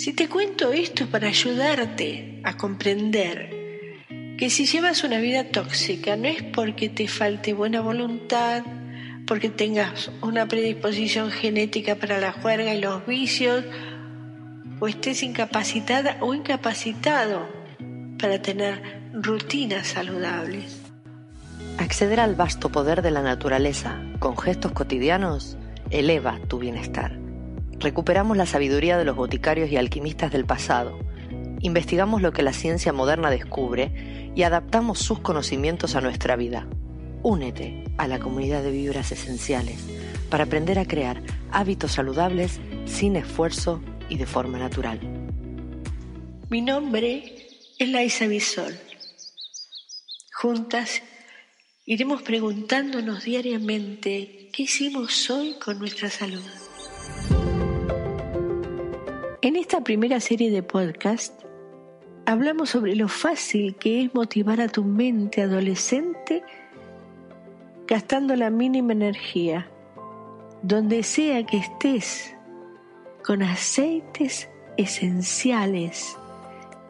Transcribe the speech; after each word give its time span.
Si 0.00 0.14
te 0.14 0.30
cuento 0.30 0.72
esto 0.72 1.08
para 1.08 1.28
ayudarte 1.28 2.40
a 2.42 2.56
comprender 2.56 3.50
que 4.38 4.48
si 4.48 4.64
llevas 4.64 5.04
una 5.04 5.18
vida 5.18 5.44
tóxica 5.50 6.16
no 6.16 6.26
es 6.26 6.42
porque 6.42 6.88
te 6.88 7.06
falte 7.06 7.52
buena 7.52 7.82
voluntad, 7.82 8.62
porque 9.26 9.50
tengas 9.50 10.10
una 10.22 10.48
predisposición 10.48 11.30
genética 11.30 11.96
para 11.96 12.18
la 12.18 12.32
juerga 12.32 12.74
y 12.74 12.80
los 12.80 13.06
vicios, 13.06 13.62
o 14.80 14.88
estés 14.88 15.22
incapacitada 15.22 16.16
o 16.20 16.32
incapacitado 16.32 17.46
para 18.18 18.40
tener 18.40 18.80
rutinas 19.12 19.88
saludables. 19.88 20.80
Acceder 21.76 22.20
al 22.20 22.36
vasto 22.36 22.70
poder 22.70 23.02
de 23.02 23.10
la 23.10 23.20
naturaleza 23.20 24.00
con 24.18 24.38
gestos 24.38 24.72
cotidianos 24.72 25.58
eleva 25.90 26.40
tu 26.48 26.58
bienestar. 26.58 27.19
Recuperamos 27.80 28.36
la 28.36 28.44
sabiduría 28.44 28.98
de 28.98 29.06
los 29.06 29.16
boticarios 29.16 29.70
y 29.70 29.78
alquimistas 29.78 30.30
del 30.30 30.44
pasado, 30.44 30.98
investigamos 31.60 32.20
lo 32.20 32.30
que 32.30 32.42
la 32.42 32.52
ciencia 32.52 32.92
moderna 32.92 33.30
descubre 33.30 34.32
y 34.34 34.42
adaptamos 34.42 34.98
sus 34.98 35.20
conocimientos 35.20 35.96
a 35.96 36.02
nuestra 36.02 36.36
vida. 36.36 36.66
Únete 37.22 37.84
a 37.96 38.06
la 38.06 38.18
comunidad 38.18 38.62
de 38.62 38.70
vibras 38.70 39.12
esenciales 39.12 39.80
para 40.28 40.44
aprender 40.44 40.78
a 40.78 40.84
crear 40.84 41.22
hábitos 41.52 41.92
saludables 41.92 42.60
sin 42.84 43.16
esfuerzo 43.16 43.82
y 44.10 44.18
de 44.18 44.26
forma 44.26 44.58
natural. 44.58 45.00
Mi 46.50 46.60
nombre 46.60 47.64
es 47.78 47.88
Laisa 47.88 48.26
Bisol. 48.26 48.74
Juntas 50.34 51.02
iremos 51.86 52.20
preguntándonos 52.20 53.24
diariamente 53.24 54.50
qué 54.52 54.64
hicimos 54.64 55.30
hoy 55.30 55.56
con 55.62 55.78
nuestra 55.78 56.10
salud. 56.10 56.44
En 59.42 59.56
esta 59.56 59.82
primera 59.82 60.20
serie 60.20 60.50
de 60.50 60.62
podcast 60.62 61.32
hablamos 62.26 62.68
sobre 62.68 62.94
lo 62.94 63.08
fácil 63.08 63.74
que 63.76 64.02
es 64.02 64.14
motivar 64.14 64.60
a 64.60 64.68
tu 64.68 64.84
mente 64.84 65.40
adolescente 65.40 66.42
gastando 67.86 68.36
la 68.36 68.50
mínima 68.50 68.92
energía, 68.92 69.66
donde 70.62 71.02
sea 71.02 71.46
que 71.46 71.56
estés, 71.56 72.34
con 73.24 73.42
aceites 73.42 74.50
esenciales, 74.76 76.18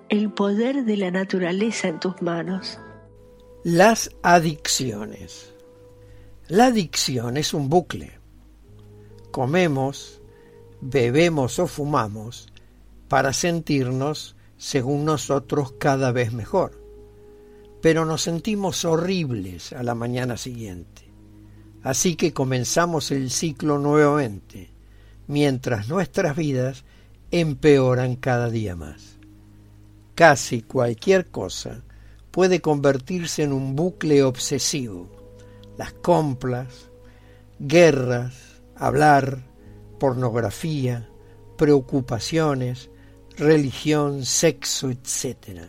el 0.08 0.32
poder 0.32 0.84
de 0.84 0.96
la 0.96 1.12
naturaleza 1.12 1.86
en 1.86 2.00
tus 2.00 2.20
manos. 2.20 2.80
Las 3.62 4.10
adicciones. 4.24 5.54
La 6.48 6.66
adicción 6.66 7.36
es 7.36 7.54
un 7.54 7.68
bucle. 7.68 8.18
Comemos, 9.30 10.19
bebemos 10.80 11.58
o 11.58 11.66
fumamos 11.66 12.52
para 13.08 13.32
sentirnos, 13.32 14.36
según 14.56 15.04
nosotros, 15.04 15.72
cada 15.78 16.12
vez 16.12 16.32
mejor. 16.32 16.80
Pero 17.80 18.04
nos 18.04 18.22
sentimos 18.22 18.84
horribles 18.84 19.72
a 19.72 19.82
la 19.82 19.94
mañana 19.94 20.36
siguiente. 20.36 21.10
Así 21.82 22.14
que 22.14 22.32
comenzamos 22.32 23.10
el 23.10 23.30
ciclo 23.30 23.78
nuevamente, 23.78 24.70
mientras 25.26 25.88
nuestras 25.88 26.36
vidas 26.36 26.84
empeoran 27.30 28.16
cada 28.16 28.50
día 28.50 28.76
más. 28.76 29.18
Casi 30.14 30.62
cualquier 30.62 31.30
cosa 31.30 31.82
puede 32.30 32.60
convertirse 32.60 33.42
en 33.42 33.52
un 33.52 33.74
bucle 33.74 34.22
obsesivo. 34.22 35.08
Las 35.78 35.92
compras, 35.94 36.90
guerras, 37.58 38.34
hablar, 38.76 39.49
pornografía, 40.00 41.08
preocupaciones, 41.56 42.90
religión, 43.36 44.24
sexo, 44.24 44.90
etc. 44.90 45.68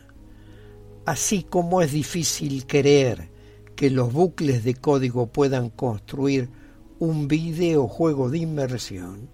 Así 1.05 1.43
como 1.43 1.83
es 1.83 1.91
difícil 1.91 2.65
creer 2.65 3.29
que 3.75 3.91
los 3.91 4.11
bucles 4.11 4.63
de 4.63 4.73
código 4.73 5.27
puedan 5.27 5.69
construir 5.69 6.49
un 6.97 7.27
videojuego 7.27 8.31
de 8.31 8.39
inmersión, 8.39 9.29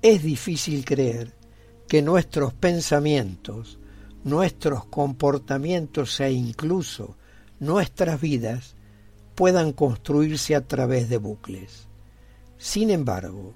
es 0.00 0.22
difícil 0.22 0.86
creer 0.86 1.34
que 1.86 2.00
nuestros 2.00 2.54
pensamientos 2.54 3.78
nuestros 4.24 4.84
comportamientos 4.84 6.20
e 6.20 6.30
incluso 6.32 7.16
nuestras 7.58 8.20
vidas 8.20 8.74
puedan 9.34 9.72
construirse 9.72 10.54
a 10.54 10.66
través 10.66 11.08
de 11.08 11.18
bucles. 11.18 11.88
Sin 12.58 12.90
embargo, 12.90 13.54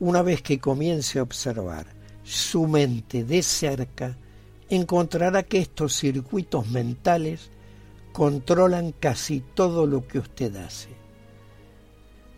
una 0.00 0.22
vez 0.22 0.42
que 0.42 0.58
comience 0.58 1.18
a 1.18 1.22
observar 1.22 1.86
su 2.22 2.66
mente 2.66 3.24
de 3.24 3.42
cerca, 3.42 4.16
encontrará 4.68 5.42
que 5.42 5.58
estos 5.58 5.94
circuitos 5.94 6.68
mentales 6.68 7.50
controlan 8.12 8.92
casi 8.92 9.40
todo 9.54 9.86
lo 9.86 10.06
que 10.06 10.18
usted 10.18 10.54
hace, 10.56 10.88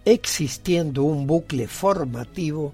existiendo 0.05 1.03
un 1.03 1.27
bucle 1.27 1.67
formativo 1.67 2.73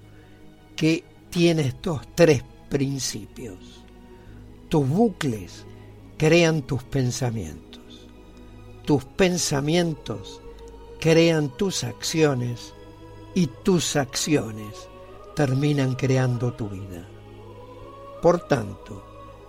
que 0.75 1.03
tiene 1.29 1.63
estos 1.63 2.01
tres 2.15 2.43
principios. 2.69 3.83
Tus 4.69 4.87
bucles 4.87 5.65
crean 6.17 6.61
tus 6.61 6.83
pensamientos. 6.83 8.07
Tus 8.85 9.05
pensamientos 9.05 10.41
crean 10.99 11.55
tus 11.57 11.83
acciones 11.83 12.73
y 13.33 13.47
tus 13.47 13.95
acciones 13.95 14.89
terminan 15.35 15.95
creando 15.95 16.53
tu 16.53 16.69
vida. 16.69 17.07
Por 18.21 18.47
tanto, 18.47 19.03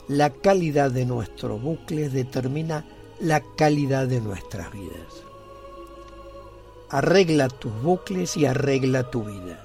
la 0.08 0.30
calidad 0.30 0.90
de 0.90 1.06
nuestro 1.06 1.58
bucle 1.58 2.08
determina 2.08 2.84
la 3.20 3.42
calidad 3.56 4.06
de 4.06 4.20
nuestras 4.20 4.70
vidas. 4.72 5.24
Arregla 6.90 7.48
tus 7.48 7.72
bucles 7.82 8.36
y 8.36 8.46
arregla 8.46 9.10
tu 9.10 9.24
vida. 9.24 9.64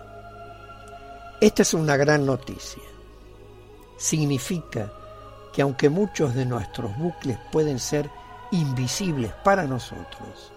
Esta 1.40 1.62
es 1.62 1.74
una 1.74 1.98
gran 1.98 2.26
noticia. 2.26 2.84
Significa 3.98 4.92
que 5.54 5.62
aunque 5.62 5.90
muchos 5.90 6.34
de 6.34 6.46
nuestros 6.46 6.98
bucles 6.98 7.38
pueden 7.52 7.80
ser 7.80 8.10
invisibles 8.52 9.34
para 9.44 9.64
nosotros, 9.64 10.52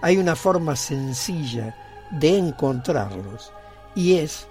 hay 0.00 0.16
una 0.16 0.36
forma 0.36 0.76
sencilla 0.76 1.76
de 2.10 2.38
encontrarlos 2.38 3.52
y 3.94 4.14
es 4.14 4.46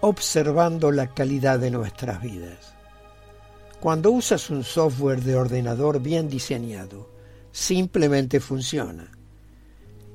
observando 0.00 0.90
la 0.90 1.08
calidad 1.14 1.58
de 1.58 1.70
nuestras 1.70 2.22
vidas. 2.22 2.74
Cuando 3.80 4.10
usas 4.10 4.50
un 4.50 4.64
software 4.64 5.22
de 5.22 5.36
ordenador 5.36 6.00
bien 6.00 6.28
diseñado, 6.28 7.08
simplemente 7.52 8.40
funciona. 8.40 9.10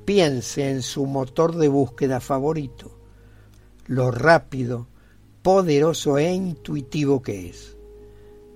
Piense 0.04 0.70
en 0.70 0.82
su 0.82 1.06
motor 1.06 1.56
de 1.56 1.68
búsqueda 1.68 2.20
favorito, 2.20 2.96
lo 3.86 4.10
rápido, 4.10 4.86
poderoso 5.42 6.18
e 6.18 6.32
intuitivo 6.32 7.22
que 7.22 7.50
es 7.50 7.76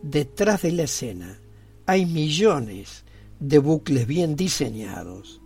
detrás 0.02 0.62
de 0.62 0.72
la 0.72 0.84
escena 0.84 1.38
hay 1.86 2.06
millones 2.06 3.04
de 3.38 3.58
bucles 3.58 4.06
bien 4.06 4.36
diseñados, 4.36 5.39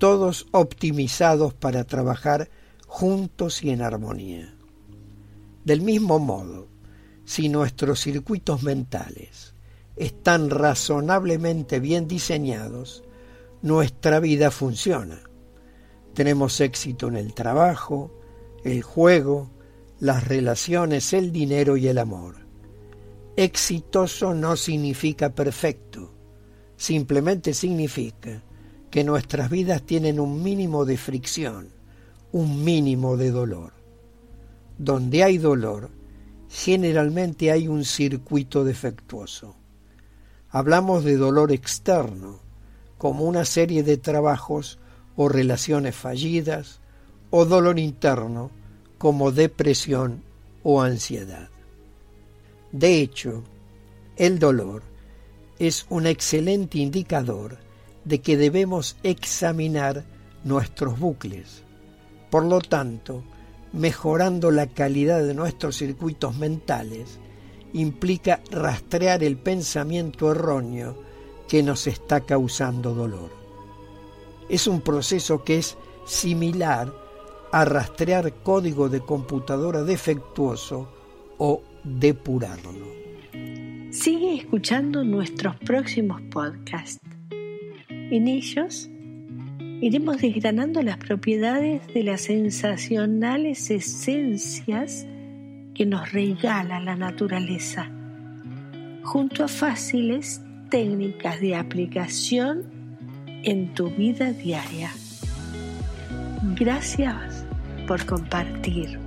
todos 0.00 0.46
optimizados 0.52 1.52
para 1.52 1.84
trabajar 1.84 2.48
juntos 2.86 3.62
y 3.62 3.68
en 3.68 3.82
armonía. 3.82 4.56
Del 5.62 5.82
mismo 5.82 6.18
modo, 6.18 6.68
si 7.26 7.50
nuestros 7.50 8.00
circuitos 8.00 8.62
mentales 8.62 9.54
están 9.96 10.48
razonablemente 10.48 11.80
bien 11.80 12.08
diseñados, 12.08 13.04
nuestra 13.60 14.20
vida 14.20 14.50
funciona. 14.50 15.20
Tenemos 16.14 16.62
éxito 16.62 17.08
en 17.08 17.16
el 17.16 17.34
trabajo, 17.34 18.10
el 18.64 18.80
juego, 18.80 19.50
las 19.98 20.26
relaciones, 20.26 21.12
el 21.12 21.30
dinero 21.30 21.76
y 21.76 21.88
el 21.88 21.98
amor. 21.98 22.36
Exitoso 23.36 24.32
no 24.32 24.56
significa 24.56 25.34
perfecto, 25.34 26.14
simplemente 26.78 27.52
significa 27.52 28.42
que 28.90 29.04
nuestras 29.04 29.50
vidas 29.50 29.82
tienen 29.82 30.18
un 30.18 30.42
mínimo 30.42 30.84
de 30.84 30.96
fricción, 30.96 31.68
un 32.32 32.64
mínimo 32.64 33.16
de 33.16 33.30
dolor. 33.30 33.72
Donde 34.78 35.22
hay 35.22 35.38
dolor, 35.38 35.90
generalmente 36.48 37.52
hay 37.52 37.68
un 37.68 37.84
circuito 37.84 38.64
defectuoso. 38.64 39.54
Hablamos 40.50 41.04
de 41.04 41.16
dolor 41.16 41.52
externo, 41.52 42.40
como 42.98 43.24
una 43.24 43.44
serie 43.44 43.82
de 43.82 43.96
trabajos 43.96 44.78
o 45.16 45.28
relaciones 45.28 45.94
fallidas, 45.94 46.80
o 47.30 47.44
dolor 47.44 47.78
interno, 47.78 48.50
como 48.98 49.30
depresión 49.30 50.22
o 50.64 50.82
ansiedad. 50.82 51.48
De 52.72 53.00
hecho, 53.00 53.44
el 54.16 54.38
dolor 54.38 54.82
es 55.58 55.86
un 55.88 56.06
excelente 56.06 56.78
indicador 56.78 57.58
de 58.04 58.20
que 58.20 58.36
debemos 58.36 58.96
examinar 59.02 60.04
nuestros 60.44 60.98
bucles. 60.98 61.62
Por 62.30 62.44
lo 62.44 62.60
tanto, 62.60 63.24
mejorando 63.72 64.50
la 64.50 64.66
calidad 64.66 65.24
de 65.24 65.34
nuestros 65.34 65.76
circuitos 65.76 66.36
mentales 66.36 67.18
implica 67.72 68.40
rastrear 68.50 69.22
el 69.22 69.36
pensamiento 69.36 70.30
erróneo 70.30 70.96
que 71.48 71.62
nos 71.62 71.86
está 71.86 72.20
causando 72.20 72.94
dolor. 72.94 73.30
Es 74.48 74.66
un 74.66 74.80
proceso 74.80 75.44
que 75.44 75.58
es 75.58 75.76
similar 76.06 76.92
a 77.52 77.64
rastrear 77.64 78.32
código 78.42 78.88
de 78.88 79.00
computadora 79.00 79.82
defectuoso 79.82 80.88
o 81.38 81.62
depurarlo. 81.84 82.88
Sigue 83.90 84.36
escuchando 84.36 85.02
nuestros 85.04 85.56
próximos 85.56 86.20
podcasts. 86.30 87.19
En 88.10 88.26
ellos 88.26 88.90
iremos 89.80 90.20
desgranando 90.20 90.82
las 90.82 90.98
propiedades 90.98 91.86
de 91.94 92.02
las 92.02 92.22
sensacionales 92.22 93.70
esencias 93.70 95.06
que 95.74 95.86
nos 95.86 96.10
regala 96.12 96.80
la 96.80 96.96
naturaleza, 96.96 97.90
junto 99.04 99.44
a 99.44 99.48
fáciles 99.48 100.42
técnicas 100.70 101.40
de 101.40 101.54
aplicación 101.54 102.64
en 103.44 103.72
tu 103.74 103.90
vida 103.90 104.32
diaria. 104.32 104.90
Gracias 106.56 107.46
por 107.86 108.04
compartir. 108.04 108.98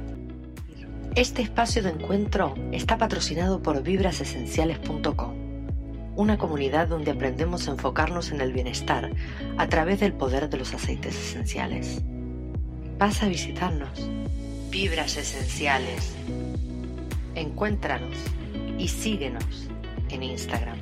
Este 1.16 1.42
espacio 1.42 1.84
de 1.84 1.90
encuentro 1.90 2.56
está 2.72 2.98
patrocinado 2.98 3.62
por 3.62 3.84
vibrasesenciales.com, 3.84 5.43
una 6.16 6.38
comunidad 6.38 6.88
donde 6.88 7.12
aprendemos 7.12 7.68
a 7.68 7.72
enfocarnos 7.72 8.32
en 8.32 8.42
el 8.42 8.54
bienestar 8.54 9.12
a 9.58 9.68
través 9.68 10.00
del 10.00 10.14
poder 10.14 10.50
de 10.50 10.58
los 10.58 10.74
aceites 10.74 11.16
esenciales. 11.16 12.02
Pasa 12.98 13.26
a 13.26 13.30
visitarnos. 13.30 14.10
Vibras 14.70 15.18
Esenciales. 15.18 16.16
Encuéntranos 17.36 18.18
y 18.78 18.88
síguenos 18.88 19.70
en 20.10 20.24
Instagram. 20.24 20.78